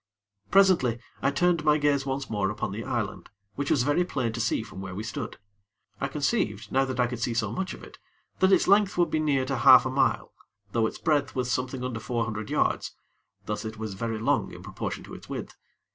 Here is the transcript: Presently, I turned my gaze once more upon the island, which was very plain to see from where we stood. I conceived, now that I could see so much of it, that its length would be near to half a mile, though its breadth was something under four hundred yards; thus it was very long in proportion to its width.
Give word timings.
Presently, 0.49 0.97
I 1.21 1.29
turned 1.29 1.63
my 1.63 1.77
gaze 1.77 2.07
once 2.07 2.27
more 2.27 2.49
upon 2.49 2.71
the 2.71 2.83
island, 2.83 3.29
which 3.53 3.69
was 3.69 3.83
very 3.83 4.03
plain 4.03 4.33
to 4.33 4.41
see 4.41 4.63
from 4.63 4.81
where 4.81 4.95
we 4.95 5.03
stood. 5.03 5.37
I 5.99 6.07
conceived, 6.07 6.71
now 6.71 6.85
that 6.85 6.99
I 6.99 7.05
could 7.05 7.19
see 7.19 7.35
so 7.35 7.51
much 7.51 7.75
of 7.75 7.83
it, 7.83 7.99
that 8.39 8.51
its 8.51 8.67
length 8.67 8.97
would 8.97 9.11
be 9.11 9.19
near 9.19 9.45
to 9.45 9.57
half 9.57 9.85
a 9.85 9.91
mile, 9.91 10.33
though 10.71 10.87
its 10.87 10.97
breadth 10.97 11.35
was 11.35 11.51
something 11.51 11.83
under 11.83 11.99
four 11.99 12.23
hundred 12.25 12.49
yards; 12.49 12.95
thus 13.45 13.63
it 13.63 13.77
was 13.77 13.93
very 13.93 14.17
long 14.17 14.51
in 14.51 14.63
proportion 14.63 15.03
to 15.03 15.13
its 15.13 15.29
width. 15.29 15.55